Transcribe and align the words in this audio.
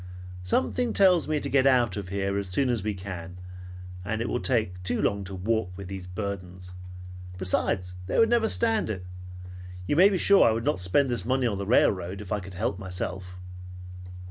Something 0.41 0.93
tells 0.93 1.27
me 1.27 1.39
to 1.39 1.47
get 1.47 1.67
out 1.67 1.95
of 1.95 2.09
here 2.09 2.35
as 2.35 2.49
soon 2.49 2.69
as 2.69 2.81
we 2.81 2.95
can 2.95 3.37
and 4.03 4.19
it 4.19 4.27
will 4.27 4.39
take 4.39 4.81
too 4.81 4.99
long 4.99 5.23
to 5.25 5.35
walk 5.35 5.71
with 5.77 5.89
these 5.89 6.07
burdens. 6.07 6.73
Besides, 7.37 7.93
they 8.07 8.17
would 8.17 8.27
never 8.27 8.49
stand 8.49 8.89
it. 8.89 9.05
You 9.85 9.95
may 9.95 10.09
be 10.09 10.17
sure 10.17 10.43
I 10.47 10.53
would 10.53 10.65
not 10.65 10.79
spend 10.79 11.11
this 11.11 11.23
money 11.23 11.45
on 11.45 11.59
the 11.59 11.67
railroad 11.67 12.19
if 12.19 12.31
I 12.31 12.39
could 12.39 12.55
help 12.55 12.79
myself." 12.79 13.35